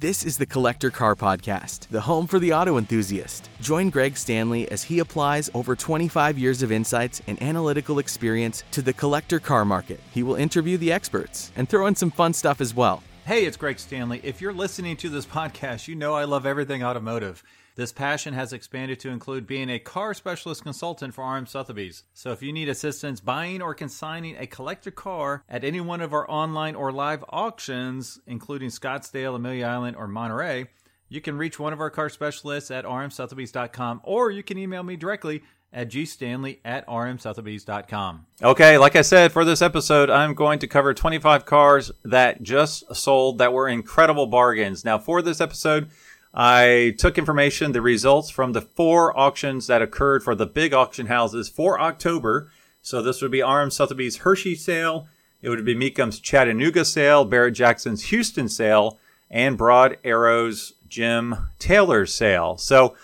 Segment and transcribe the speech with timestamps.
[0.00, 3.50] This is the Collector Car Podcast, the home for the auto enthusiast.
[3.60, 8.80] Join Greg Stanley as he applies over 25 years of insights and analytical experience to
[8.80, 10.00] the collector car market.
[10.10, 13.02] He will interview the experts and throw in some fun stuff as well.
[13.26, 14.22] Hey, it's Greg Stanley.
[14.24, 17.44] If you're listening to this podcast, you know I love everything automotive.
[17.80, 22.02] This passion has expanded to include being a car specialist consultant for RM Sotheby's.
[22.12, 26.12] So if you need assistance buying or consigning a collector car at any one of
[26.12, 30.66] our online or live auctions, including Scottsdale, Amelia Island, or Monterey,
[31.08, 34.96] you can reach one of our car specialists at rmsotheby's.com or you can email me
[34.96, 38.26] directly at gstanley at rmsotheby's.com.
[38.42, 42.94] Okay, like I said, for this episode, I'm going to cover 25 cars that just
[42.94, 44.84] sold that were incredible bargains.
[44.84, 45.90] Now, for this episode,
[46.32, 51.06] I took information, the results from the four auctions that occurred for the big auction
[51.06, 52.50] houses for October.
[52.82, 55.08] So this would be RM Sotheby's Hershey sale,
[55.42, 58.98] it would be Mecum's Chattanooga sale, Barrett Jackson's Houston sale,
[59.30, 62.58] and Broad Arrow's Jim Taylor sale.
[62.58, 62.94] So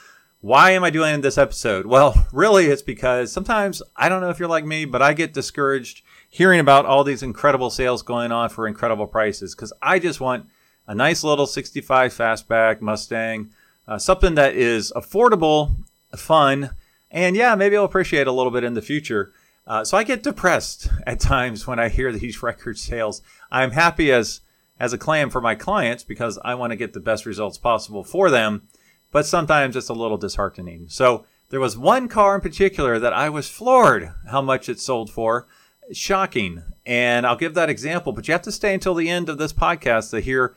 [0.40, 1.86] why am I doing this episode?
[1.86, 5.32] Well, really, it's because sometimes I don't know if you're like me, but I get
[5.32, 10.20] discouraged hearing about all these incredible sales going on for incredible prices because I just
[10.20, 10.46] want
[10.86, 13.50] a nice little 65 fastback Mustang,
[13.88, 15.74] uh, something that is affordable,
[16.16, 16.70] fun,
[17.10, 19.32] and yeah, maybe I'll appreciate a little bit in the future.
[19.66, 23.22] Uh, so I get depressed at times when I hear these record sales.
[23.50, 24.40] I'm happy as
[24.78, 28.04] as a clam for my clients because I want to get the best results possible
[28.04, 28.68] for them,
[29.10, 30.84] but sometimes it's a little disheartening.
[30.90, 35.10] So there was one car in particular that I was floored how much it sold
[35.10, 35.46] for.
[35.92, 36.62] Shocking.
[36.84, 39.52] And I'll give that example, but you have to stay until the end of this
[39.52, 40.54] podcast to hear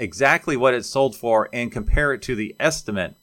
[0.00, 3.14] exactly what it sold for and compare it to the estimate.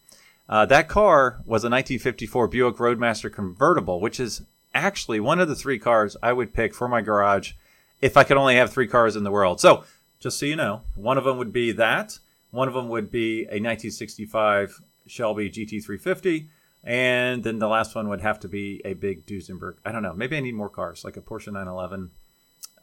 [0.48, 5.56] Uh, that car was a 1954 Buick Roadmaster convertible, which is actually one of the
[5.56, 7.54] three cars I would pick for my garage
[8.00, 9.60] if I could only have three cars in the world.
[9.60, 9.84] So,
[10.20, 12.20] just so you know, one of them would be that.
[12.52, 16.48] One of them would be a 1965 Shelby GT350.
[16.84, 19.76] And then the last one would have to be a big Duesenberg.
[19.84, 20.14] I don't know.
[20.14, 22.12] Maybe I need more cars, like a Porsche 911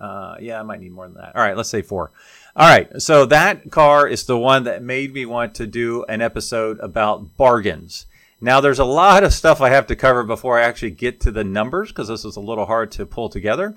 [0.00, 1.37] uh, yeah, I might need more than that.
[1.37, 2.10] All right, let's say four.
[2.56, 6.21] All right, so that car is the one that made me want to do an
[6.21, 8.06] episode about bargains.
[8.41, 11.33] Now, there's a lot of stuff I have to cover before I actually get to
[11.33, 13.77] the numbers because this is a little hard to pull together.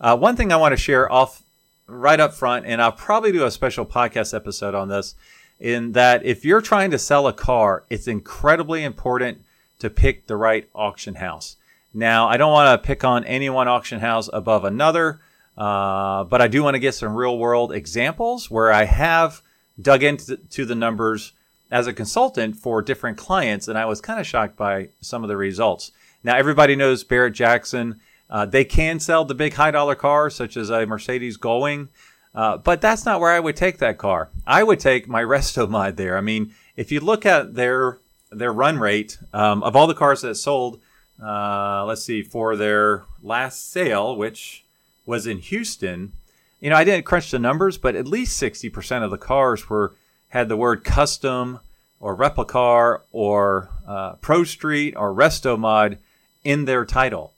[0.00, 1.42] Uh, one thing I want to share off
[1.86, 5.14] right up front, and I'll probably do a special podcast episode on this,
[5.60, 9.42] in that if you're trying to sell a car, it's incredibly important
[9.78, 11.56] to pick the right auction house.
[11.92, 15.20] Now, I don't want to pick on any one auction house above another.
[15.56, 19.42] Uh, but I do want to get some real world examples where I have
[19.80, 21.32] dug into the numbers
[21.70, 25.28] as a consultant for different clients, and I was kind of shocked by some of
[25.28, 25.92] the results.
[26.22, 28.00] Now, everybody knows Barrett Jackson.
[28.28, 31.88] Uh, they can sell the big high dollar cars, such as a Mercedes Gullwing,
[32.34, 34.30] uh, but that's not where I would take that car.
[34.46, 36.16] I would take my Resto Mod there.
[36.16, 37.98] I mean, if you look at their
[38.30, 40.80] their run rate um, of all the cars that sold,
[41.24, 44.65] uh, let's see, for their last sale, which
[45.06, 46.12] was in Houston,
[46.60, 49.94] you know, I didn't crunch the numbers, but at least 60% of the cars were
[50.28, 51.60] had the word custom
[52.00, 55.98] or replicar or uh, Pro Street or Resto Mod
[56.44, 57.32] in their title.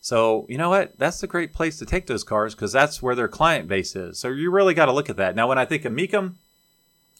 [0.00, 0.98] So, you know what?
[0.98, 4.18] That's a great place to take those cars because that's where their client base is.
[4.18, 5.34] So, you really got to look at that.
[5.34, 6.34] Now, when I think of Mecum,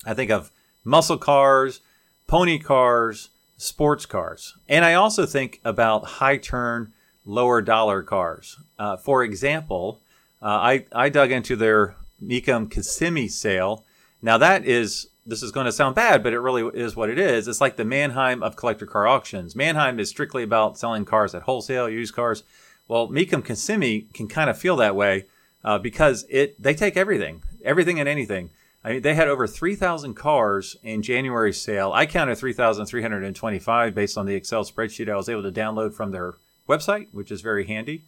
[0.05, 0.51] I think of
[0.85, 1.81] muscle cars,
[2.27, 4.55] pony cars, sports cars.
[4.69, 6.93] And I also think about high turn
[7.25, 8.59] lower dollar cars.
[8.79, 10.01] Uh, for example,
[10.43, 13.85] uh, I, I dug into their Mecum Kissimmee sale.
[14.23, 17.19] Now, that is, this is going to sound bad, but it really is what it
[17.19, 17.49] is.
[17.49, 19.57] It's like the Manheim of collector car auctions.
[19.57, 22.43] Manheim is strictly about selling cars at wholesale, used cars.
[22.89, 25.27] Well, Mecum Kissimmee can kind of feel that way
[25.65, 28.51] uh, because it they take everything, everything and anything.
[28.85, 31.91] I mean, they had over 3,000 cars in January sale.
[31.95, 36.35] I counted 3,325 based on the Excel spreadsheet I was able to download from their
[36.69, 38.05] website, which is very handy.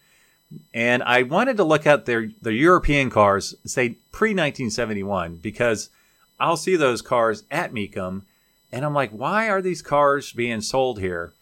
[0.72, 5.91] And I wanted to look at their the European cars, say pre 1971, because
[6.39, 8.22] I'll see those cars at Mecum,
[8.71, 11.33] and I'm like, why are these cars being sold here?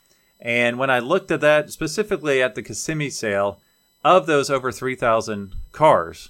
[0.41, 3.61] And when I looked at that specifically at the Kissimmee sale,
[4.05, 6.29] of those over 3,000 cars,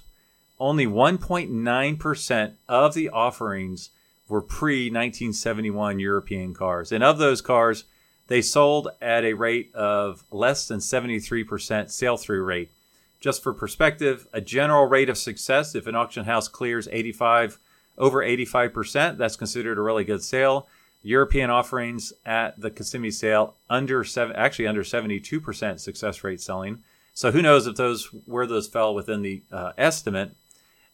[0.59, 3.89] only 1.9% of the offerings
[4.29, 6.91] were pre 1971 European cars.
[6.91, 7.83] And of those cars,
[8.27, 12.71] they sold at a rate of less than 73% sale through rate.
[13.19, 17.59] Just for perspective, a general rate of success, if an auction house clears 85
[17.97, 20.67] over 85%, that's considered a really good sale.
[21.01, 26.79] European offerings at the Kissimmee sale under seven, actually under 72% success rate selling.
[27.13, 30.35] So who knows if those where those fell within the uh, estimate.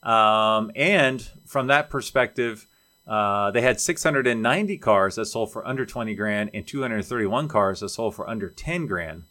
[0.03, 2.67] Um, and from that perspective,
[3.11, 7.89] uh, they had 690 cars that sold for under 20 grand and 231 cars that
[7.89, 9.23] sold for under 10 grand.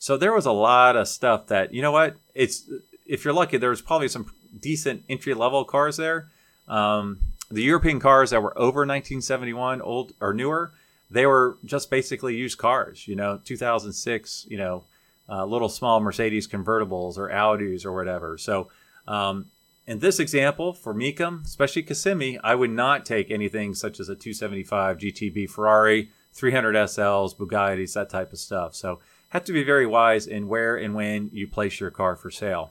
[0.00, 2.68] So there was a lot of stuff that you know what it's
[3.06, 6.26] if you're lucky there was probably some decent entry level cars there.
[6.66, 10.72] Um, the European cars that were over 1971 old or newer,
[11.08, 13.06] they were just basically used cars.
[13.06, 14.46] You know, 2006.
[14.50, 14.84] You know,
[15.28, 18.36] uh, little small Mercedes convertibles or Audis or whatever.
[18.36, 18.68] So
[19.06, 19.46] um,
[19.88, 24.14] in this example, for Mecum, especially Kissimmee, I would not take anything such as a
[24.14, 28.74] 275 GTB Ferrari, 300 SLs, Bugattis, that type of stuff.
[28.74, 29.00] So
[29.30, 32.70] have to be very wise in where and when you place your car for sale.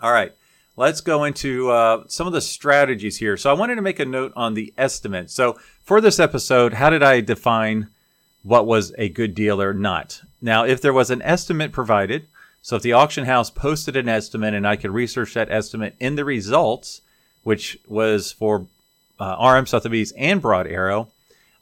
[0.00, 0.34] All right,
[0.74, 3.36] let's go into uh, some of the strategies here.
[3.36, 5.30] So I wanted to make a note on the estimate.
[5.30, 7.90] So for this episode, how did I define
[8.42, 10.22] what was a good deal or not?
[10.40, 12.26] Now, if there was an estimate provided,
[12.66, 16.16] so if the auction house posted an estimate and I could research that estimate in
[16.16, 17.00] the results,
[17.44, 18.66] which was for
[19.20, 21.06] uh, RM Sotheby's and Broad Arrow,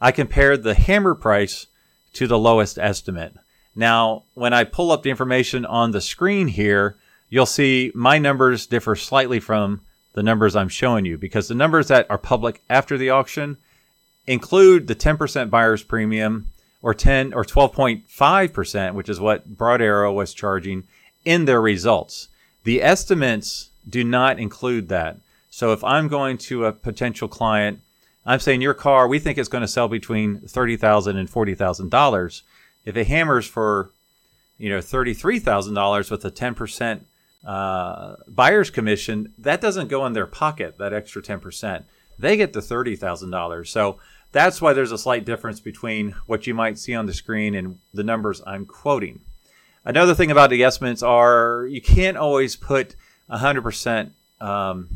[0.01, 1.67] I compared the hammer price
[2.15, 3.35] to the lowest estimate.
[3.77, 6.97] Now, when I pull up the information on the screen here,
[7.29, 9.83] you'll see my numbers differ slightly from
[10.15, 13.59] the numbers I'm showing you because the numbers that are public after the auction
[14.27, 16.49] include the 10% buyer's premium
[16.85, 20.85] or 10 or 12.5%, which is what Broad Arrow was charging
[21.25, 22.29] in their results.
[22.65, 25.17] The estimates do not include that.
[25.49, 27.81] So if I'm going to a potential client,
[28.27, 32.43] I'm saying your car, we think it's going to sell between $30,000 and $40,000.
[32.85, 33.91] If it hammers for,
[34.59, 37.01] you know, $33,000 with a 10%
[37.47, 41.85] uh, buyer's commission, that doesn't go in their pocket, that extra 10%.
[42.19, 43.67] They get the $30,000.
[43.67, 43.99] So
[44.35, 47.79] that's why there's a slight difference between what you might see on the screen and
[47.95, 49.21] the numbers I'm quoting.
[49.85, 52.97] Another thing about the estimates are you can't always put
[53.31, 54.11] 100%
[54.41, 54.89] um,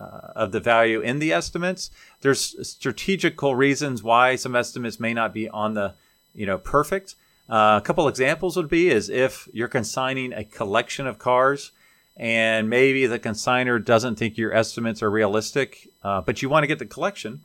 [0.00, 1.90] uh, of the value in the estimates.
[2.22, 5.92] There's strategical reasons why some estimates may not be on the,
[6.34, 7.16] you know, perfect.
[7.50, 11.70] Uh, a couple examples would be is if you're consigning a collection of cars
[12.16, 16.68] and maybe the consigner doesn't think your estimates are realistic, uh, but you want to
[16.68, 17.42] get the collection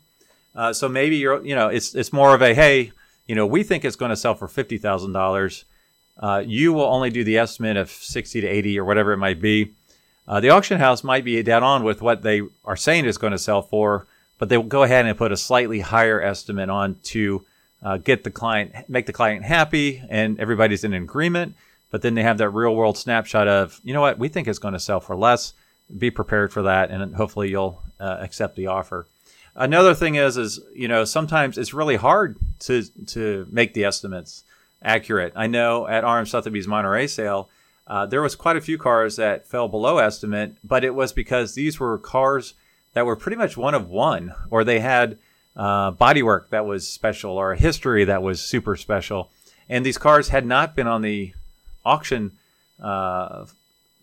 [0.56, 2.92] uh, so maybe you're, you know, it's it's more of a hey,
[3.28, 5.66] you know, we think it's going to sell for fifty thousand uh, dollars.
[6.46, 9.74] You will only do the estimate of sixty to eighty or whatever it might be.
[10.28, 13.32] Uh, the auction house might be dead on with what they are saying it's going
[13.32, 14.06] to sell for,
[14.38, 17.44] but they will go ahead and put a slightly higher estimate on to
[17.82, 21.56] uh, get the client, make the client happy, and everybody's in agreement.
[21.90, 24.60] But then they have that real world snapshot of, you know what, we think it's
[24.60, 25.54] going to sell for less.
[25.98, 29.08] Be prepared for that, and hopefully you'll uh, accept the offer.
[29.60, 34.46] Another thing is, is you know, sometimes it's really hard to to make the estimates
[34.82, 35.34] accurate.
[35.36, 37.50] I know at RM Sotheby's Monterey sale,
[37.86, 41.56] uh, there was quite a few cars that fell below estimate, but it was because
[41.56, 42.54] these were cars
[42.94, 45.18] that were pretty much one of one, or they had
[45.58, 49.30] uh, bodywork that was special, or a history that was super special,
[49.68, 51.34] and these cars had not been on the
[51.86, 52.32] auction
[52.82, 53.46] uh,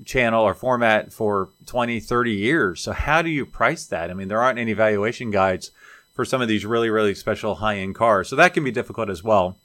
[0.05, 2.81] channel or format for 20, 30 years.
[2.81, 4.11] So how do you price that?
[4.11, 5.71] I mean, there aren't any valuation guides
[6.13, 8.29] for some of these really, really special high end cars.
[8.29, 9.57] So that can be difficult as well.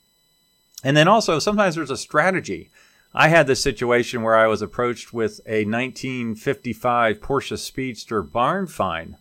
[0.83, 2.69] And then also sometimes there's a strategy.
[3.13, 9.17] I had this situation where I was approached with a 1955 Porsche Speedster barn find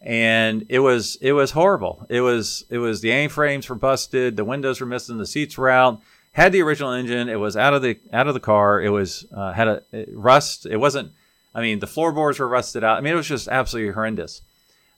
[0.00, 2.06] and it was it was horrible.
[2.08, 5.68] It was it was the A-frames were busted, the windows were missing, the seats were
[5.68, 6.00] out
[6.36, 7.30] had the original engine.
[7.30, 8.80] It was out of the out of the car.
[8.80, 10.66] It was uh, had a it, rust.
[10.66, 11.12] It wasn't.
[11.54, 12.98] I mean, the floorboards were rusted out.
[12.98, 14.42] I mean, it was just absolutely horrendous.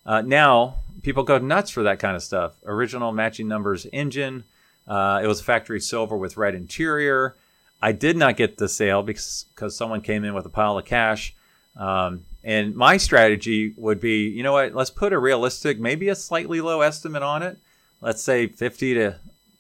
[0.05, 2.57] Uh, now people go nuts for that kind of stuff.
[2.67, 4.43] Original matching numbers engine.
[4.89, 7.37] Uh, it was factory silver with red interior.
[7.81, 10.87] I did not get the sale because because someone came in with a pile of
[10.87, 11.37] cash.
[11.77, 14.75] Um, and my strategy would be, you know what?
[14.75, 17.59] Let's put a realistic, maybe a slightly low estimate on it.
[18.01, 19.17] Let's say 50 to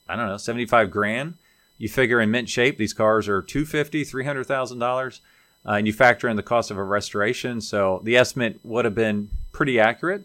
[0.09, 1.35] I don't know, 75 grand
[1.79, 5.21] you figure in mint shape, these cars are two fifty, three hundred thousand dollars,
[5.65, 7.61] uh, and you factor in the cost of a restoration.
[7.61, 10.25] So the estimate would have been pretty accurate.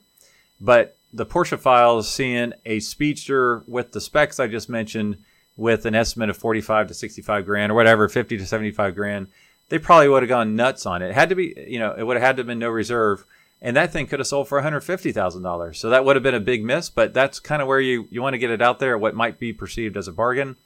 [0.60, 5.18] But the Porschephiles seeing a Speedster with the specs I just mentioned,
[5.56, 9.28] with an estimate of forty-five to sixty-five grand or whatever, fifty to seventy-five grand.
[9.70, 11.10] They probably would have gone nuts on it.
[11.10, 13.26] It had to be, you know, it would have had to have been no reserve
[13.64, 15.76] and that thing could have sold for $150,000.
[15.78, 18.22] So that would have been a big miss, but that's kind of where you, you
[18.22, 20.58] want to get it out there, what might be perceived as a bargain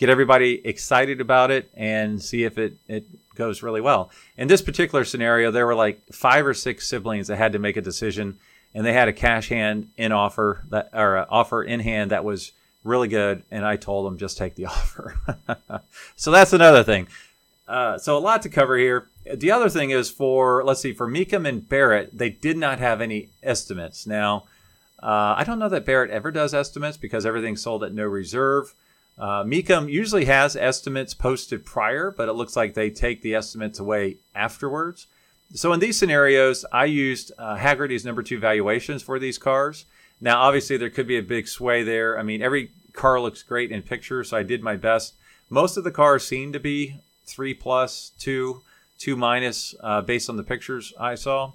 [0.00, 3.04] get everybody excited about it and see if it, it
[3.36, 4.10] goes really well.
[4.36, 7.76] In this particular scenario, there were like five or six siblings that had to make
[7.76, 8.38] a decision,
[8.74, 12.52] and they had a cash hand in offer that or offer in hand that was
[12.82, 15.16] really good, and I told them just take the offer.
[16.16, 17.06] so that's another thing.
[17.68, 19.06] Uh, so a lot to cover here.
[19.32, 23.00] The other thing is for let's see for Mecum and Barrett, they did not have
[23.02, 24.06] any estimates.
[24.06, 24.44] Now
[25.02, 28.74] Uh, I don't know that Barrett ever does estimates because everything's sold at no reserve.
[29.20, 33.78] Uh, Mecum usually has estimates posted prior, but it looks like they take the estimates
[33.78, 35.06] away afterwards.
[35.52, 39.84] So in these scenarios, I used uh, Hagerty's number two valuations for these cars.
[40.22, 42.18] Now, obviously, there could be a big sway there.
[42.18, 45.14] I mean, every car looks great in picture, so I did my best.
[45.50, 48.62] Most of the cars seem to be three plus, two,
[48.98, 51.52] two minus, uh, based on the pictures I saw.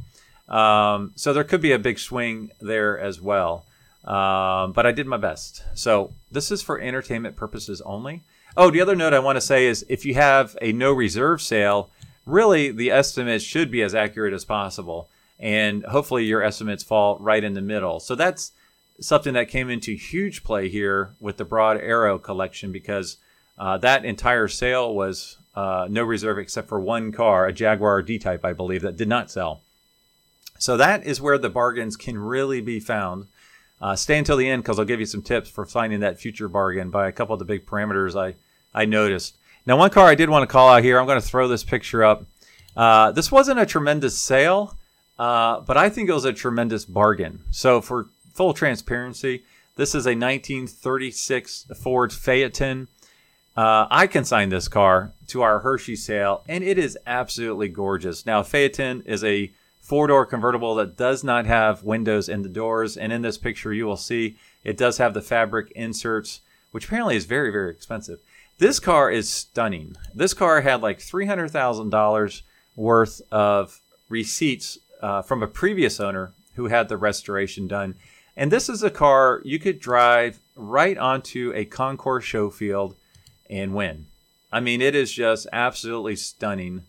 [0.48, 3.66] Um, so there could be a big swing there as well.
[4.06, 5.64] Um, but I did my best.
[5.74, 8.22] So this is for entertainment purposes only.
[8.56, 11.42] Oh, the other note I want to say is if you have a no reserve
[11.42, 11.90] sale,
[12.26, 15.10] really the estimates should be as accurate as possible.
[15.40, 18.00] And hopefully your estimates fall right in the middle.
[18.00, 18.52] So that's
[19.00, 23.18] something that came into huge play here with the Broad Arrow collection because
[23.58, 28.20] uh, that entire sale was uh, no reserve except for one car, a Jaguar D
[28.20, 29.62] Type, I believe, that did not sell.
[30.58, 33.28] So that is where the bargains can really be found.
[33.86, 36.48] Uh, stay until the end because I'll give you some tips for finding that future
[36.48, 38.34] bargain by a couple of the big parameters I,
[38.74, 39.38] I noticed.
[39.68, 41.64] Now, one car I did want to call out here, I'm going to throw this
[41.64, 42.26] picture up.
[42.76, 44.76] Uh, this wasn't a tremendous sale,
[45.20, 47.44] uh, but I think it was a tremendous bargain.
[47.52, 49.44] So, for full transparency,
[49.76, 52.88] this is a 1936 Ford Phaeton.
[53.56, 58.26] Uh, I consigned this car to our Hershey sale, and it is absolutely gorgeous.
[58.26, 59.52] Now, Phaeton is a
[59.86, 62.98] four door convertible that does not have windows in the doors.
[62.98, 67.16] And in this picture, you will see it does have the fabric inserts, which apparently
[67.16, 68.20] is very, very expensive.
[68.58, 69.96] This car is stunning.
[70.14, 72.42] This car had like $300,000
[72.76, 77.94] worth of receipts uh, from a previous owner who had the restoration done.
[78.36, 82.96] And this is a car you could drive right onto a concours show field
[83.52, 84.08] and win.
[84.52, 86.84] I mean, it is just absolutely stunning.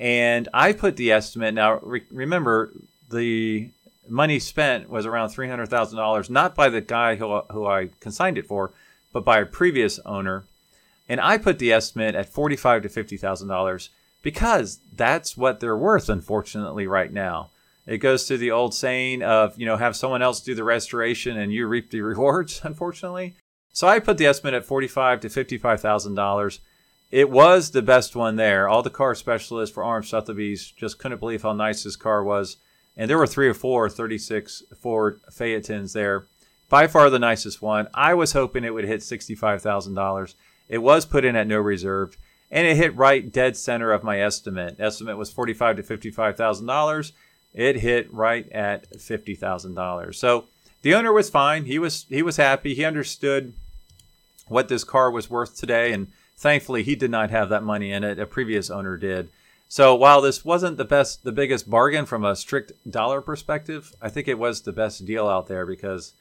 [0.00, 1.78] And I put the estimate now.
[1.80, 2.72] Re- remember,
[3.10, 3.70] the
[4.08, 7.90] money spent was around three hundred thousand dollars, not by the guy who who I
[8.00, 8.72] consigned it for,
[9.12, 10.44] but by a previous owner.
[11.06, 13.90] And I put the estimate at forty five to fifty thousand dollars
[14.22, 17.50] because that's what they're worth, unfortunately, right now.
[17.86, 21.36] It goes to the old saying of, you know, have someone else do the restoration
[21.36, 23.34] and you reap the rewards, unfortunately.
[23.72, 26.60] So I put the estimate at forty-five to fifty-five thousand dollars
[27.10, 28.68] it was the best one there.
[28.68, 32.56] All the car specialists for RM Sotheby's just couldn't believe how nice this car was.
[32.96, 36.26] And there were three or four 36 Ford Phaetons there.
[36.68, 37.88] By far the nicest one.
[37.94, 40.34] I was hoping it would hit $65,000.
[40.70, 42.16] It was put in at no reserve,
[42.48, 44.76] and it hit right dead center of my estimate.
[44.78, 47.12] Estimate was forty-five to fifty-five thousand dollars.
[47.52, 50.16] It hit right at fifty thousand dollars.
[50.16, 50.44] So
[50.82, 51.64] the owner was fine.
[51.64, 52.74] He was he was happy.
[52.74, 53.52] He understood
[54.46, 56.06] what this car was worth today, and
[56.40, 58.18] Thankfully, he did not have that money in it.
[58.18, 59.28] A previous owner did.
[59.68, 64.08] So while this wasn't the best, the biggest bargain from a strict dollar perspective, I
[64.08, 66.14] think it was the best deal out there because,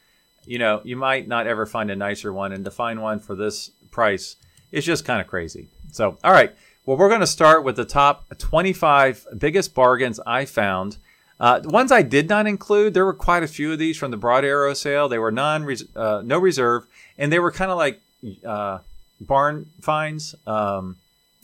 [0.46, 3.34] you know, you might not ever find a nicer one, and to find one for
[3.34, 4.36] this price
[4.74, 5.70] is just kind of crazy.
[5.94, 6.54] So, all right.
[6.86, 10.98] Well, we're going to start with the top 25 biggest bargains I found.
[11.40, 14.12] Uh, the ones I did not include, there were quite a few of these from
[14.12, 15.08] the Broad Arrow sale.
[15.08, 18.02] They were non, uh, no reserve, and they were kind of like
[18.46, 18.80] uh,
[19.20, 20.36] barn finds.
[20.48, 20.98] Um,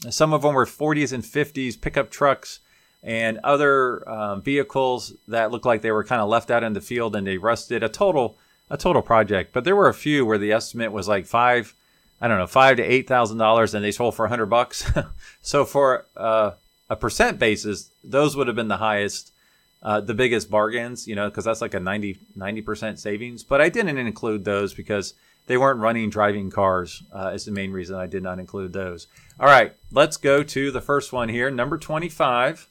[0.10, 2.60] some of them were 40s and 50s pickup trucks
[3.02, 6.82] and other um, vehicles that looked like they were kind of left out in the
[6.82, 7.84] field and they rusted.
[7.84, 8.38] A total
[8.70, 9.54] a total project.
[9.54, 11.76] But there were a few where the estimate was like five,
[12.20, 14.92] I don't know, five to eight thousand dollars, and they sold for a hundred bucks.
[15.42, 16.52] so for uh,
[16.90, 19.32] a percent basis, those would have been the highest.
[19.84, 22.18] Uh, the biggest bargains, you know, because that's like a 90
[22.64, 23.44] percent savings.
[23.44, 25.14] But I didn't include those because
[25.48, 29.08] they weren't running driving cars uh, is the main reason I did not include those.
[29.40, 32.68] All right, let's go to the first one here, number 25.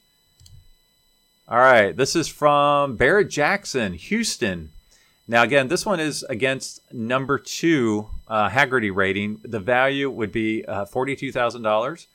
[1.47, 4.71] All right, this is from Barrett Jackson, Houston.
[5.29, 9.41] Now, again, this one is against number two uh, Hagerty rating.
[9.43, 12.07] The value would be uh, $42,000.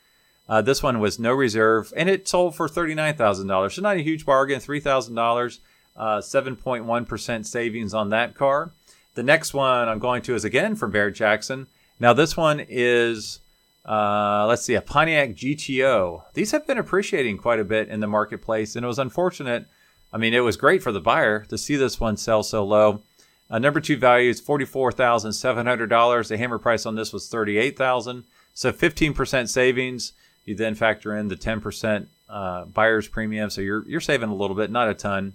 [0.47, 3.71] Uh, this one was no reserve, and it sold for $39,000.
[3.71, 5.59] So, not a huge bargain, $3,000,
[5.95, 8.71] 7.1% uh, savings on that car.
[9.19, 11.67] The next one I'm going to is again from Barrett Jackson.
[11.99, 13.41] Now, this one is,
[13.85, 16.23] uh, let's see, a Pontiac GTO.
[16.35, 19.65] These have been appreciating quite a bit in the marketplace, and it was unfortunate.
[20.13, 23.01] I mean, it was great for the buyer to see this one sell so low.
[23.51, 26.27] Uh, number two value is $44,700.
[26.29, 28.23] The hammer price on this was 38,000.
[28.53, 30.13] So 15% savings.
[30.45, 33.49] You then factor in the 10% uh, buyer's premium.
[33.49, 35.33] So you're, you're saving a little bit, not a ton.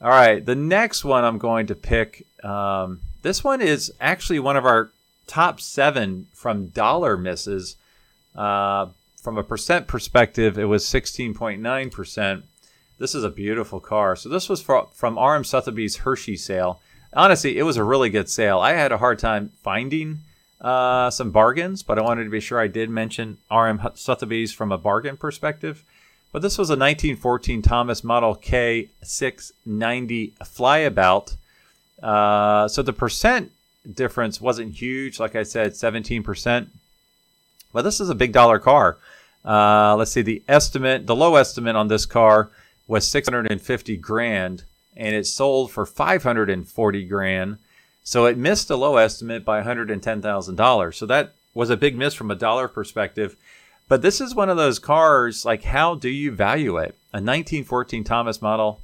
[0.00, 2.26] All right, the next one I'm going to pick.
[2.46, 4.90] Um, this one is actually one of our
[5.26, 7.76] top seven from dollar misses.
[8.34, 8.86] Uh,
[9.20, 12.42] from a percent perspective, it was 16.9%.
[12.98, 14.14] This is a beautiful car.
[14.14, 16.80] So this was from, from RM Sotheby's Hershey sale.
[17.12, 18.60] honestly, it was a really good sale.
[18.60, 20.20] I had a hard time finding
[20.60, 24.70] uh, some bargains, but I wanted to be sure I did mention RM Sotheby's from
[24.70, 25.82] a bargain perspective.
[26.32, 31.36] But this was a 1914 Thomas Model K690 flyabout.
[32.02, 33.52] Uh, so the percent
[33.90, 36.68] difference wasn't huge, like I said, 17%.
[37.72, 38.98] But this is a big dollar car.
[39.44, 42.50] Uh, let's see, the estimate, the low estimate on this car
[42.88, 44.64] was 650 grand,
[44.96, 47.58] and it sold for 540 grand.
[48.02, 50.94] So it missed the low estimate by $110,000.
[50.94, 53.36] So that was a big miss from a dollar perspective.
[53.88, 56.96] But this is one of those cars, like, how do you value it?
[57.12, 58.80] A 1914 Thomas model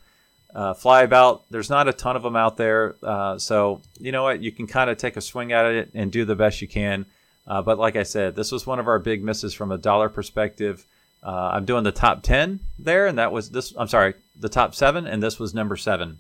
[0.55, 2.95] uh, flyabout, there's not a ton of them out there.
[3.03, 4.43] Uh, so, you know what?
[4.43, 7.07] You can kind of take a swing at it and do the best you can.
[7.47, 10.09] Uh, but like I said, this was one of our big misses from a dollar
[10.09, 10.85] perspective.
[11.23, 13.73] Uh, I'm doing the top 10 there, and that was this.
[13.77, 16.19] I'm sorry, the top seven, and this was number seven.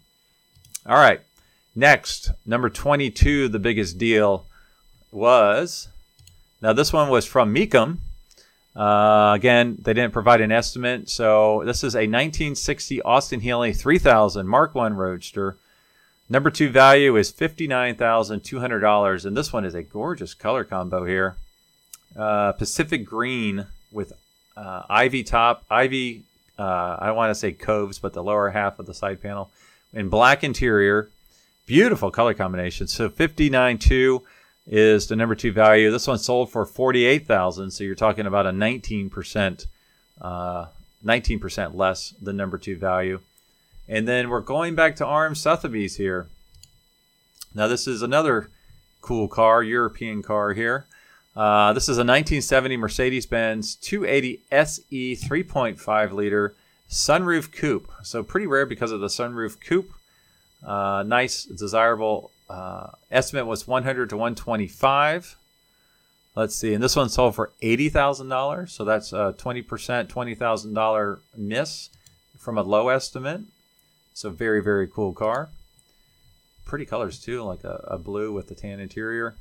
[0.87, 1.21] All right.
[1.75, 4.47] Next, number 22, the biggest deal
[5.11, 5.89] was.
[6.61, 7.99] Now, this one was from Mecum.
[8.75, 11.11] Uh, again, they didn't provide an estimate.
[11.11, 15.57] So, this is a 1960 Austin Healey 3000 Mark One Roadster.
[16.29, 19.25] Number two value is $59,200.
[19.27, 21.37] And this one is a gorgeous color combo here.
[22.17, 24.15] Uh, Pacific green with
[24.57, 26.23] uh, ivy top, ivy,
[26.59, 29.51] uh, I don't want to say coves, but the lower half of the side panel,
[29.93, 31.11] in black interior.
[31.67, 32.89] Beautiful color combination.
[32.89, 34.23] So 59.2
[34.67, 35.91] is the number two value.
[35.91, 37.71] This one sold for 48,000.
[37.71, 39.67] So you're talking about a 19%,
[40.21, 40.67] uh,
[41.05, 43.21] 19% less than number two value.
[43.89, 46.29] And then we're going back to RM Sotheby's here.
[47.55, 48.51] Now, this is another
[49.01, 50.87] cool car, European car here.
[51.35, 56.55] Uh, this is a 1970 Mercedes Benz 280 SE 3.5 liter
[56.89, 57.91] sunroof coupe.
[58.03, 59.93] So, pretty rare because of the sunroof coupe.
[60.65, 62.31] Uh, nice, desirable.
[62.53, 65.37] Uh, estimate was 100 to 125.
[66.35, 68.73] Let's see, and this one sold for eighty thousand dollars.
[68.73, 71.91] So that's a twenty percent, twenty thousand dollar miss
[72.39, 73.43] from a low estimate.
[74.15, 75.51] So very, very cool car.
[76.65, 79.35] Pretty colors too, like a, a blue with the tan interior.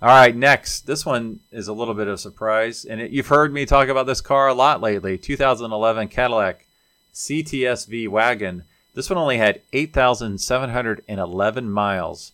[0.00, 0.86] All right, next.
[0.86, 2.84] This one is a little bit of a surprise.
[2.84, 6.66] And it, you've heard me talk about this car a lot lately 2011 Cadillac
[7.14, 8.64] CTSV wagon.
[8.94, 12.32] This one only had 8,711 miles.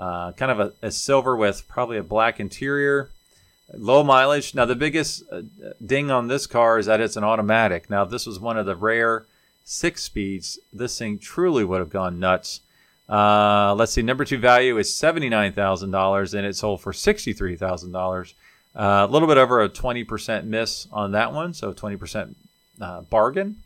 [0.00, 3.10] Uh, kind of a, a, silver with probably a black interior.
[3.74, 4.54] Low mileage.
[4.54, 5.42] Now, the biggest uh,
[5.84, 7.90] ding on this car is that it's an automatic.
[7.90, 9.26] Now, this was one of the rare
[9.70, 12.60] six speeds, this thing truly would have gone nuts.
[13.08, 18.32] Uh, let's see, number two value is $79,000 and it sold for $63,000.
[18.74, 22.34] Uh, a little bit over a 20% miss on that one, so 20%
[22.80, 23.56] uh, bargain.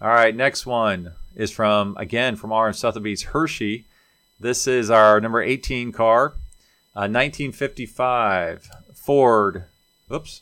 [0.00, 3.84] All right, next one is from, again, from RM Sotheby's Hershey.
[4.40, 6.32] This is our number 18 car,
[6.94, 9.64] 1955 Ford.
[10.10, 10.40] Oops,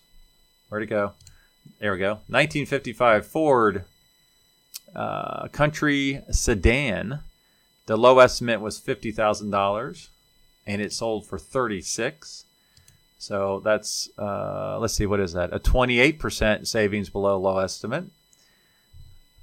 [0.68, 1.14] where'd it go?
[1.80, 2.20] There we go.
[2.28, 3.84] 1955 Ford
[4.94, 7.24] uh, country sedan.
[7.86, 10.10] The low estimate was fifty thousand dollars,
[10.64, 12.44] and it sold for thirty six.
[13.18, 15.52] So that's uh, let's see, what is that?
[15.52, 18.04] A twenty eight percent savings below low estimate.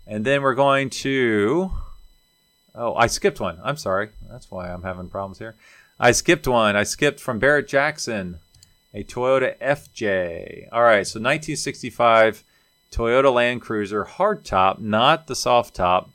[0.08, 1.72] And then we're going to.
[2.78, 3.60] Oh, I skipped one.
[3.64, 4.10] I'm sorry.
[4.30, 5.56] That's why I'm having problems here.
[6.00, 6.76] I skipped one.
[6.76, 8.40] I skipped from Barrett Jackson,
[8.94, 10.68] a Toyota FJ.
[10.72, 12.44] All right, so 1965
[12.92, 16.10] Toyota Land Cruiser hardtop, not the soft top.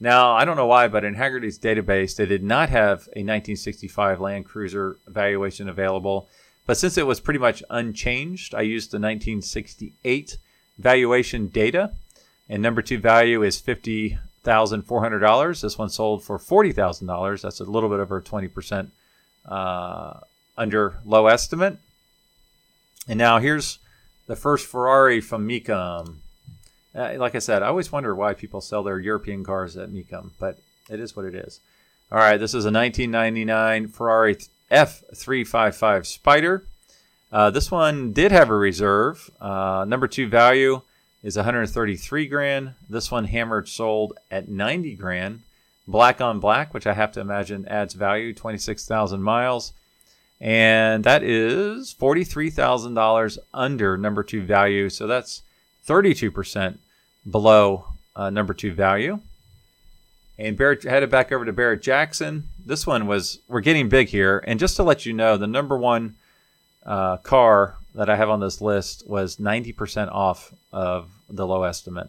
[0.00, 4.20] Now, I don't know why, but in Hagerty's database, they did not have a 1965
[4.20, 6.28] Land Cruiser valuation available.
[6.66, 10.36] But since it was pretty much unchanged, I used the 1968
[10.78, 11.92] valuation data.
[12.48, 13.60] And number two value is
[14.44, 15.60] $50,400.
[15.60, 17.42] This one sold for $40,000.
[17.42, 18.88] That's a little bit over 20%
[19.46, 20.20] uh,
[20.56, 21.78] under low estimate.
[23.08, 23.78] And now here's
[24.26, 26.16] the first Ferrari from Mecum.
[26.94, 30.30] Uh, like I said, I always wonder why people sell their European cars at Mecum,
[30.38, 30.58] but
[30.90, 31.60] it is what it is.
[32.10, 34.36] All right, this is a 1999 Ferrari
[34.70, 36.64] F355 Spider.
[37.32, 39.30] Uh, this one did have a reserve.
[39.40, 40.82] Uh, number two value
[41.22, 42.74] is 133 grand.
[42.88, 45.40] This one hammered sold at 90 grand.
[45.86, 49.72] Black on black, which I have to imagine adds value, 26,000 miles
[50.42, 54.88] and that is $43,000 under number two value.
[54.88, 55.42] So that's
[55.86, 56.78] 32%
[57.30, 57.84] below
[58.16, 59.20] uh, number two value.
[60.36, 62.48] And Barrett headed back over to Barrett Jackson.
[62.66, 64.42] This one was, we're getting big here.
[64.44, 66.16] And just to let you know, the number one
[66.84, 72.08] uh, car that I have on this list was 90% off of the low estimate.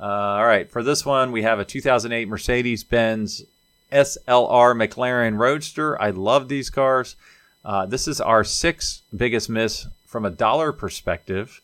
[0.00, 3.42] Uh, all right, for this one, we have a 2008 Mercedes Benz
[3.90, 6.00] SLR McLaren Roadster.
[6.00, 7.16] I love these cars.
[7.64, 11.60] Uh, this is our sixth biggest miss from a dollar perspective.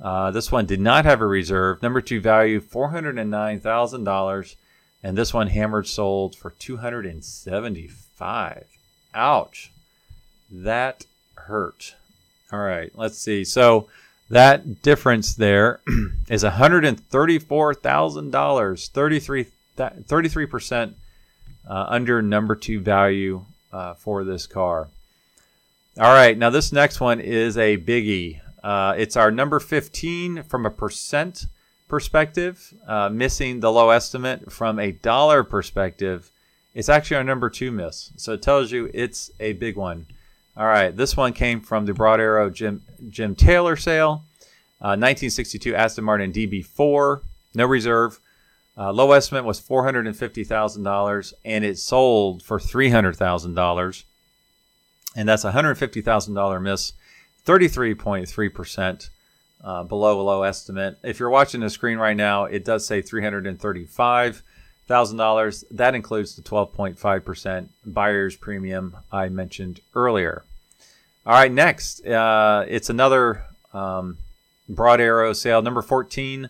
[0.00, 1.82] Uh, this one did not have a reserve.
[1.82, 4.56] Number two value, $409,000.
[5.02, 8.64] And this one hammered sold for 275
[9.14, 9.70] Ouch.
[10.50, 11.94] That hurt.
[12.52, 13.44] All right, let's see.
[13.44, 13.88] So
[14.30, 15.80] that difference there
[16.28, 20.94] is $134,000, 33 33%
[21.68, 24.88] uh, under number two value uh, for this car.
[25.98, 28.40] All right, now this next one is a biggie.
[28.62, 31.46] Uh, it's our number 15 from a percent
[31.88, 36.30] perspective, uh, missing the low estimate from a dollar perspective.
[36.74, 38.12] It's actually our number two miss.
[38.16, 40.06] So it tells you it's a big one.
[40.56, 44.24] All right, this one came from the Broad Arrow Jim, Jim Taylor sale.
[44.80, 47.20] Uh, 1962 Aston Martin DB4,
[47.54, 48.20] no reserve.
[48.78, 54.04] Uh, low estimate was $450,000 and it sold for $300,000.
[55.14, 56.92] And that's a $150,000 miss,
[57.46, 59.10] 33.3%
[59.64, 60.98] uh, below low estimate.
[61.02, 63.02] If you're watching the screen right now, it does say
[64.88, 65.64] $335,000.
[65.70, 70.44] That includes the 12.5% buyer's premium I mentioned earlier.
[71.24, 73.42] All right, next, uh, it's another
[73.74, 74.18] um,
[74.68, 76.48] Broad Arrow sale, number 14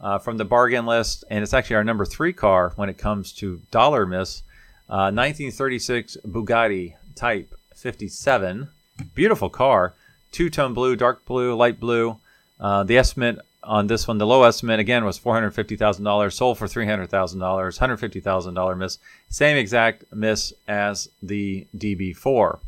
[0.00, 3.32] uh, from the bargain list, and it's actually our number three car when it comes
[3.32, 4.42] to dollar miss.
[4.88, 8.68] Uh, 1936 Bugatti Type 57,
[9.14, 9.94] beautiful car,
[10.30, 12.16] two tone blue, dark blue, light blue.
[12.60, 16.04] Uh, the estimate on this one, the low estimate again was four hundred fifty thousand
[16.04, 20.54] dollars, sold for three hundred thousand dollars, hundred fifty thousand dollar miss, same exact miss
[20.66, 22.24] as the DB4.
[22.30, 22.60] All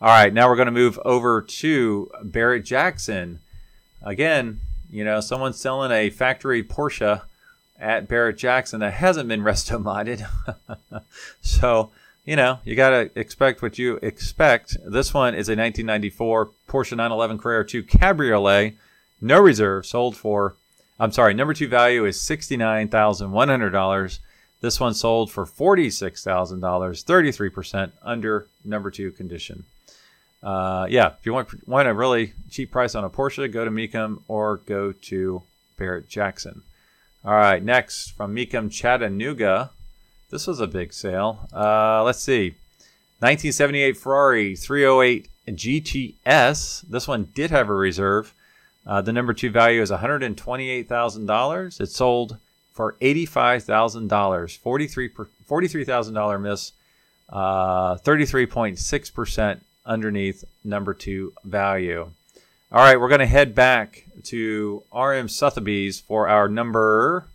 [0.00, 3.40] right, now we're going to move over to Barrett Jackson.
[4.02, 7.20] Again, you know, someone's selling a factory Porsche
[7.78, 10.26] at Barrett Jackson that hasn't been resto modded.
[11.42, 11.90] so,
[12.24, 14.78] you know, you got to expect what you expect.
[14.86, 18.74] This one is a 1994 Porsche 911 Carrera 2 Cabriolet,
[19.20, 20.56] no reserve, sold for,
[20.98, 24.18] I'm sorry, number two value is $69,100.
[24.60, 29.64] This one sold for $46,000, 33% under number two condition
[30.42, 33.70] uh, yeah, if you want want a really cheap price on a Porsche, go to
[33.70, 35.42] Mecum or go to
[35.76, 36.62] Barrett Jackson.
[37.24, 39.70] All right, next from Mecum Chattanooga.
[40.30, 41.48] This was a big sale.
[41.52, 42.54] Uh, let's see.
[43.18, 46.82] 1978 Ferrari 308 GTS.
[46.88, 48.32] This one did have a reserve.
[48.86, 51.80] Uh, the number two value is $128,000.
[51.80, 52.38] It sold
[52.72, 56.72] for $85,000, 43 $43,000 miss,
[57.28, 62.10] uh, 33.6% underneath number two value.
[62.72, 67.26] All right, we're going to head back to RM Sotheby's for our number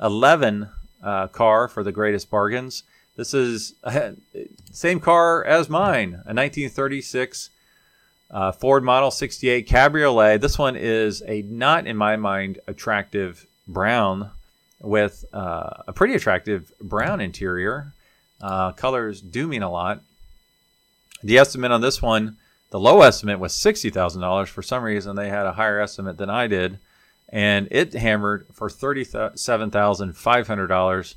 [0.00, 0.68] 11
[1.02, 2.82] uh, car for the greatest bargains.
[3.16, 4.10] This is uh,
[4.72, 7.50] same car as mine, a 1936
[8.30, 10.40] uh, Ford Model 68 Cabriolet.
[10.40, 14.30] This one is a not, in my mind, attractive brown
[14.80, 17.92] with uh, a pretty attractive brown interior.
[18.40, 20.02] Uh, colors do mean a lot.
[21.22, 22.38] The estimate on this one,
[22.70, 24.48] the low estimate was $60,000.
[24.48, 26.80] For some reason, they had a higher estimate than I did.
[27.30, 31.14] And it hammered for $37,500.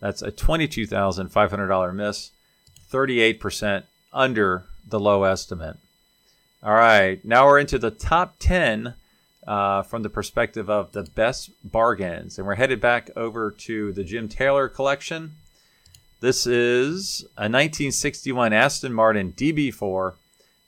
[0.00, 2.30] That's a $22,500 miss,
[2.90, 5.76] 38% under the low estimate.
[6.62, 8.92] All right, now we're into the top 10
[9.46, 12.36] uh, from the perspective of the best bargains.
[12.36, 15.36] And we're headed back over to the Jim Taylor collection.
[16.20, 20.12] This is a 1961 Aston Martin DB4.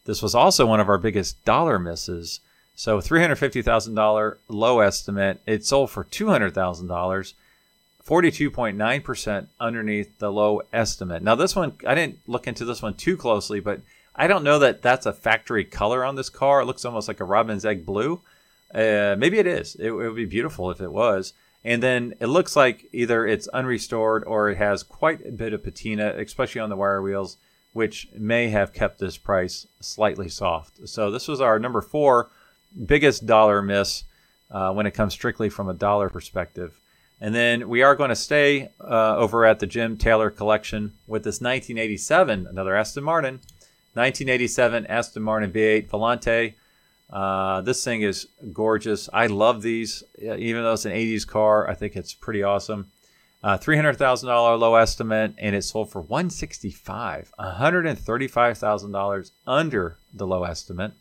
[0.06, 2.40] This was also one of our biggest dollar misses.
[2.74, 5.42] So $350,000 low estimate.
[5.44, 7.34] It sold for $200,000,
[8.02, 11.22] 42.9% underneath the low estimate.
[11.22, 13.82] Now, this one, I didn't look into this one too closely, but
[14.14, 16.60] I don't know that that's a factory color on this car.
[16.60, 18.20] It looks almost like a robin's egg blue.
[18.74, 19.74] Uh, maybe it is.
[19.76, 21.32] It, it would be beautiful if it was.
[21.64, 25.62] And then it looks like either it's unrestored or it has quite a bit of
[25.62, 27.36] patina, especially on the wire wheels,
[27.72, 30.88] which may have kept this price slightly soft.
[30.88, 32.30] So this was our number four
[32.86, 34.04] biggest dollar miss
[34.50, 36.78] uh, when it comes strictly from a dollar perspective.
[37.20, 41.22] And then we are going to stay uh, over at the Jim Taylor collection with
[41.22, 43.40] this 1987, another Aston Martin,
[43.94, 46.54] 1987 Aston Martin V8 Volante.
[47.10, 49.08] Uh, this thing is gorgeous.
[49.12, 51.68] I love these, even though it's an 80s car.
[51.68, 52.90] I think it's pretty awesome.
[53.44, 60.92] Uh, $300,000 low estimate, and it sold for 165 $135,000 under the low estimate.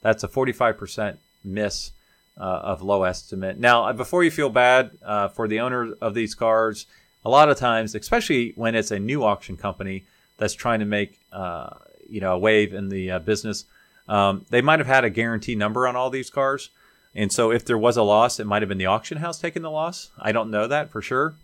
[0.00, 1.90] That's a 45% miss
[2.38, 3.58] uh, of low estimate.
[3.58, 6.86] Now, uh, before you feel bad uh, for the owner of these cars,
[7.24, 10.04] a lot of times, especially when it's a new auction company
[10.38, 11.70] that's trying to make uh,
[12.08, 13.64] you know a wave in the uh, business,
[14.08, 16.70] um, they might have had a guarantee number on all these cars,
[17.14, 19.62] and so if there was a loss, it might have been the auction house taking
[19.62, 20.10] the loss.
[20.18, 21.34] I don't know that for sure.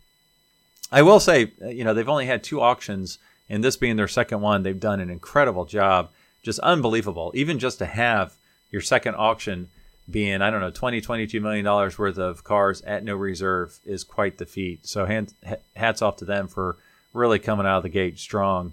[0.91, 3.19] I will say, uh, you know, they've only had two auctions,
[3.49, 6.11] and this being their second one, they've done an incredible job,
[6.43, 7.33] just unbelievable.
[7.35, 8.35] Even just to have
[8.71, 9.69] your second auction
[10.11, 14.05] being I don't know 20 22 million dollars worth of cars at no reserve is
[14.05, 14.87] quite the feat.
[14.87, 15.07] So
[15.77, 16.77] hats off to them for
[17.13, 18.73] really coming out of the gate strong.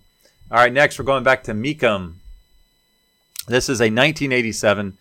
[0.51, 2.17] All right, next we're going back to Mecum.
[3.47, 4.95] This is a 1987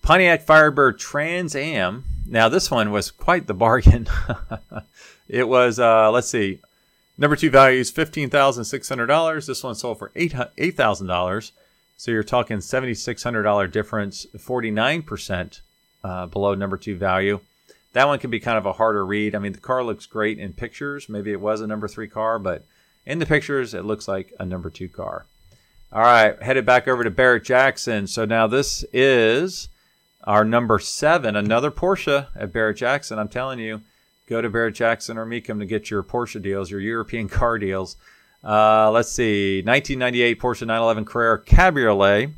[0.00, 2.04] Pontiac Firebird Trans Am.
[2.24, 4.06] Now this one was quite the bargain.
[5.28, 6.60] it was uh, let's see,
[7.18, 9.48] number two value is fifteen thousand six hundred dollars.
[9.48, 11.50] This one sold for eight eight thousand dollars.
[11.96, 15.62] So you're talking seventy six hundred dollar difference, forty nine percent
[16.04, 17.40] uh, below number two value.
[17.92, 19.34] That one can be kind of a harder read.
[19.34, 21.08] I mean, the car looks great in pictures.
[21.08, 22.64] Maybe it was a number three car, but
[23.06, 25.26] in the pictures, it looks like a number two car.
[25.92, 28.06] All right, headed back over to Barrett Jackson.
[28.06, 29.68] So now this is
[30.24, 33.18] our number seven, another Porsche at Barrett Jackson.
[33.18, 33.82] I'm telling you,
[34.28, 37.96] go to Barrett Jackson or Mecum to get your Porsche deals, your European car deals.
[38.42, 42.30] Uh, let's see, 1998 Porsche 911 Carrera Cabriolet.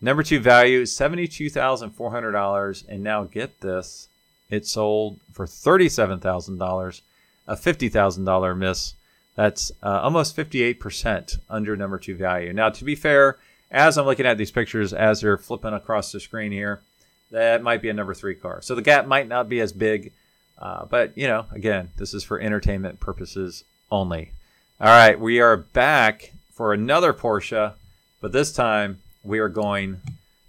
[0.00, 2.88] Number two value, $72,400.
[2.88, 4.08] And now get this,
[4.48, 7.00] it sold for $37,000,
[7.48, 8.94] a $50,000 miss.
[9.36, 12.52] That's uh, almost 58% under number two value.
[12.52, 13.38] Now, to be fair,
[13.70, 16.80] as I'm looking at these pictures, as they're flipping across the screen here,
[17.30, 18.62] that might be a number three car.
[18.62, 20.12] So the gap might not be as big,
[20.58, 24.30] uh, but you know, again, this is for entertainment purposes only.
[24.80, 27.74] All right, we are back for another Porsche,
[28.20, 30.00] but this time we are going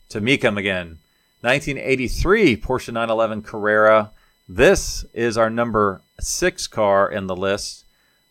[0.09, 0.99] to Mecum again.
[1.41, 4.11] 1983 Porsche 911 Carrera.
[4.47, 7.83] This is our number six car in the list.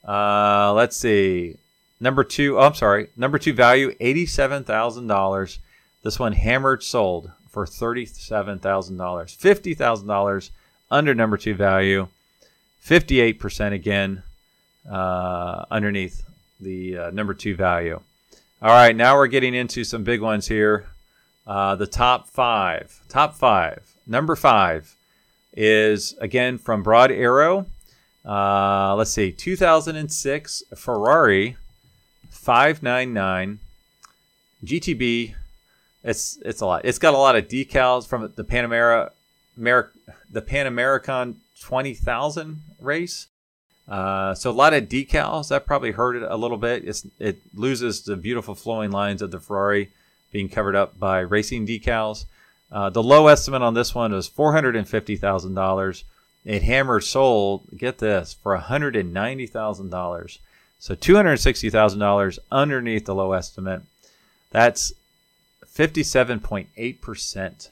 [0.07, 1.57] Uh, let's see.
[1.99, 3.09] Number two, oh, I'm sorry.
[3.16, 5.59] Number two value, $87,000.
[6.03, 8.61] This one hammered sold for $37,000.
[8.61, 10.51] $50,000
[10.90, 12.09] under number two value.
[12.85, 14.23] 58% again
[14.90, 16.23] uh, underneath
[16.61, 18.01] the uh, number two value.
[18.62, 20.87] All right, now we're getting into some big ones here.
[21.47, 23.01] Uh, the top five.
[23.09, 23.95] Top five.
[24.07, 24.95] Number five
[25.53, 27.66] is again from Broad Arrow.
[28.27, 31.57] Uh, let's see, 2006 Ferrari
[32.29, 33.61] 599
[34.65, 35.35] GTB.
[36.03, 36.85] It's it's a lot.
[36.85, 39.11] It's got a lot of decals from the Panamera,
[39.59, 39.93] Amer-
[40.31, 43.29] the Pan American 20,000 race.
[43.89, 46.87] Uh, so a lot of decals that probably hurt it a little bit.
[46.87, 49.91] It's, it loses the beautiful flowing lines of the Ferrari
[50.33, 52.25] being covered up by racing decals.
[52.71, 56.05] Uh, the low estimate on this one is four hundred and fifty thousand dollars.
[56.47, 57.65] It hammer sold.
[57.77, 60.39] Get this for one hundred and ninety thousand dollars.
[60.79, 63.83] So two hundred sixty thousand dollars underneath the low estimate.
[64.53, 64.93] That's
[65.67, 67.71] fifty-seven point eight percent.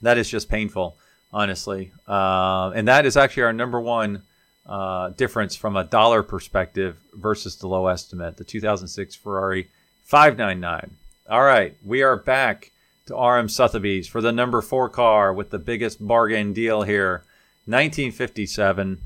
[0.00, 0.96] That is just painful,
[1.32, 1.90] honestly.
[2.06, 4.22] Uh, and that is actually our number one
[4.64, 9.68] uh, difference from a dollar perspective versus the low estimate, the 2006 Ferrari
[10.04, 10.92] 599.
[11.28, 12.70] All right, we are back
[13.06, 17.24] to RM Sotheby's for the number four car with the biggest bargain deal here
[17.66, 19.02] 1957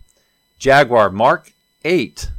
[0.59, 1.53] Jaguar Mark
[1.85, 2.31] 8.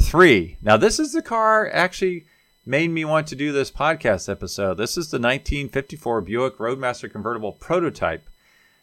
[0.00, 0.56] three.
[0.62, 2.24] Now, this is the car actually
[2.66, 4.74] made me want to do this podcast episode.
[4.74, 8.26] This is the 1954 Buick Roadmaster convertible prototype.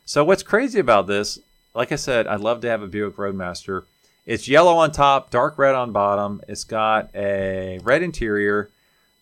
[0.06, 1.40] So, what's crazy about this,
[1.74, 3.86] like I said, I'd love to have a Buick Roadmaster.
[4.26, 6.42] It's yellow on top, dark red on bottom.
[6.48, 8.70] It's got a red interior.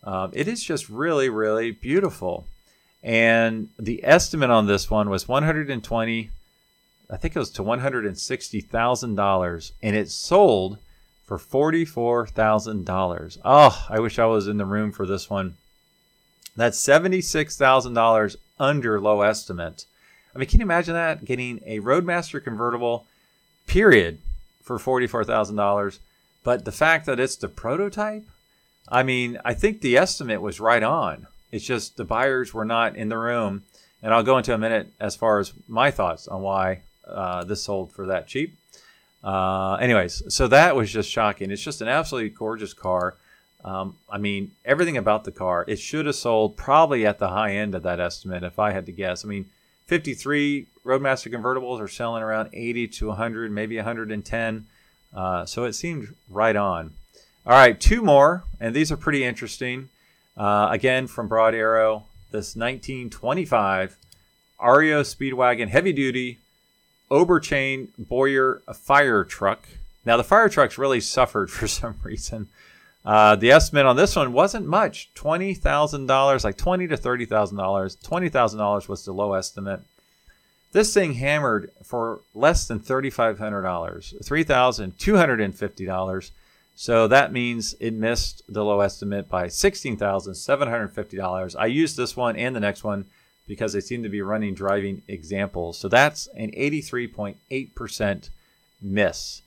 [0.04, 2.46] Um, it is just really, really beautiful.
[3.02, 6.30] And the estimate on this one was 120,
[7.10, 10.78] I think it was to $160,000, and it sold
[11.30, 13.38] for $44,000.
[13.46, 15.58] Oh, I wish I was in the room for this one.
[16.56, 19.86] That's $76,000 under low estimate.
[20.34, 23.06] I mean, can you imagine that getting a Roadmaster convertible,
[23.68, 24.18] period,
[24.64, 26.00] for forty four thousand dollars?
[26.44, 28.26] But the fact that it's the prototype,
[28.88, 31.28] I mean, I think the estimate was right on.
[31.52, 33.64] It's just the buyers were not in the room,
[34.02, 37.64] and I'll go into a minute as far as my thoughts on why uh, this
[37.64, 38.56] sold for that cheap.
[39.24, 41.52] Uh, anyways, so that was just shocking.
[41.52, 43.16] It's just an absolutely gorgeous car.
[43.64, 47.56] Um, I mean, everything about the car, it should have sold probably at the high
[47.56, 49.26] end of that estimate if I had to guess.
[49.26, 49.50] I mean,
[49.88, 54.66] 53 Roadmaster convertibles are selling around 80 to 100, maybe 110.
[55.14, 56.94] Uh, so it seemed right on.
[57.46, 59.90] All right, two more, and these are pretty interesting.
[60.38, 63.98] Uh, again, from Broad Arrow, this 1925
[64.62, 66.38] REO Speedwagon heavy duty
[67.10, 69.68] Obenchain Boyer fire truck.
[70.06, 72.48] Now, the fire trucks really suffered for some reason.
[73.06, 77.98] Uh, the estimate on this one wasn't much $20,000, like 20 to $30,000.
[77.98, 79.82] $20,000 was the low estimate.
[80.72, 86.32] This thing hammered for less than $3,500, $3,250.
[86.76, 91.56] So that means it missed the low estimate by $16,750.
[91.58, 93.08] I used this one and the next one
[93.50, 95.76] because they seem to be running driving examples.
[95.80, 98.30] So that's an 83.8%
[98.80, 99.42] miss.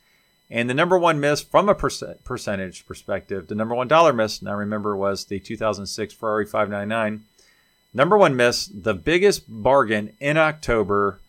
[0.51, 4.43] And the number one miss from a percent, percentage perspective, the number one dollar miss,
[4.43, 7.25] now remember, was the 2006 Ferrari 599.
[7.95, 11.21] Number one miss, the biggest bargain in October,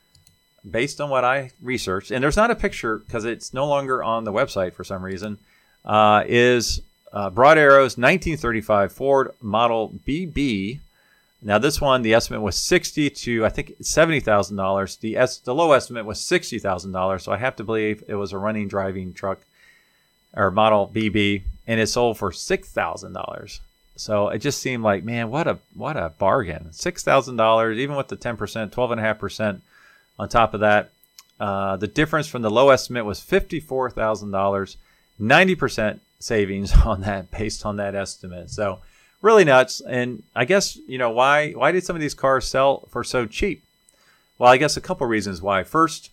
[0.70, 4.24] based on what I researched, and there's not a picture because it's no longer on
[4.24, 5.38] the website for some reason,
[5.86, 6.82] uh, is
[7.12, 10.80] uh, Broad Arrow's 1935 Ford Model BB
[11.44, 14.96] now this one, the estimate was sixty to I think seventy thousand dollars.
[14.96, 17.24] The es- the low estimate was sixty thousand dollars.
[17.24, 19.40] So I have to believe it was a running driving truck
[20.36, 23.60] or model BB, and it sold for six thousand dollars.
[23.96, 26.72] So it just seemed like, man, what a what a bargain!
[26.72, 29.62] Six thousand dollars, even with the ten percent, twelve and a half percent
[30.18, 30.90] on top of that.
[31.40, 34.78] Uh, the difference from the low estimate was fifty four thousand dollars,
[35.20, 38.50] ninety percent savings on that based on that estimate.
[38.50, 38.80] So
[39.24, 39.82] really nuts.
[39.82, 43.26] And I guess you know why why did some of these cars sell for so
[43.26, 43.64] cheap?
[44.38, 45.64] Well, I guess a couple reasons why.
[45.64, 46.12] First,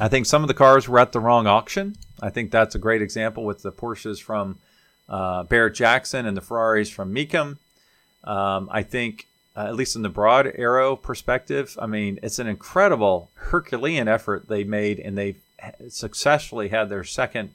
[0.00, 1.96] I think some of the cars were at the wrong auction.
[2.22, 4.58] I think that's a great example with the Porsches from
[5.08, 7.58] uh, Barrett Jackson and the Ferraris from Mecum.
[8.24, 12.46] Um, I think, uh, at least in the broad arrow perspective, I mean, it's an
[12.46, 15.36] incredible Herculean effort they made, and they
[15.88, 17.50] successfully had their second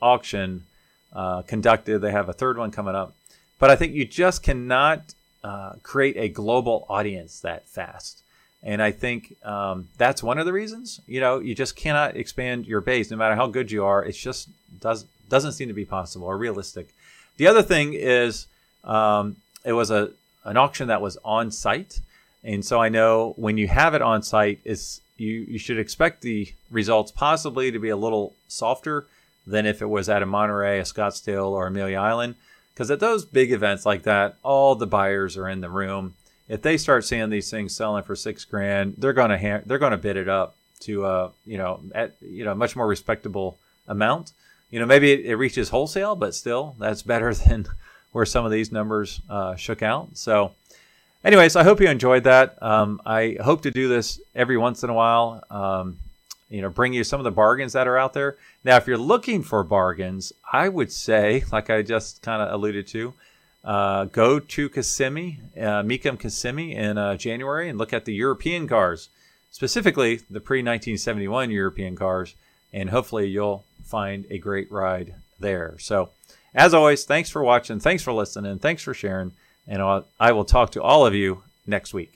[0.00, 0.64] auction
[1.12, 2.00] uh, conducted.
[2.00, 3.14] They have a third one coming up.
[3.58, 8.22] But I think you just cannot uh, create a global audience that fast.
[8.62, 11.00] And I think um, that's one of the reasons.
[11.06, 14.04] You know, you just cannot expand your base, no matter how good you are.
[14.04, 14.48] It just
[14.80, 16.88] does doesn't seem to be possible or realistic.
[17.36, 18.46] The other thing is,
[18.84, 20.10] um, it was a
[20.44, 22.00] an auction that was on site,
[22.42, 26.22] and so I know when you have it on site, is you you should expect
[26.22, 29.06] the results possibly to be a little softer
[29.46, 32.34] than if it was at a Monterey, a Scottsdale, or Amelia Island.
[32.76, 36.12] Because at those big events like that, all the buyers are in the room.
[36.46, 39.96] If they start seeing these things selling for six grand, they're gonna ha- they're gonna
[39.96, 43.56] bid it up to uh you know at you know much more respectable
[43.88, 44.32] amount.
[44.70, 47.66] You know maybe it, it reaches wholesale, but still that's better than
[48.12, 50.08] where some of these numbers uh, shook out.
[50.14, 50.52] So,
[51.24, 52.62] anyways, I hope you enjoyed that.
[52.62, 55.42] Um, I hope to do this every once in a while.
[55.50, 55.98] Um,
[56.48, 58.36] you know, bring you some of the bargains that are out there.
[58.64, 62.86] Now, if you're looking for bargains, I would say, like I just kind of alluded
[62.88, 63.14] to,
[63.64, 68.68] uh, go to Kissimmee, uh, Mecum Kissimmee in uh, January and look at the European
[68.68, 69.08] cars,
[69.50, 72.36] specifically the pre 1971 European cars,
[72.72, 75.74] and hopefully you'll find a great ride there.
[75.78, 76.10] So,
[76.54, 79.32] as always, thanks for watching, thanks for listening, thanks for sharing,
[79.66, 82.15] and I'll, I will talk to all of you next week.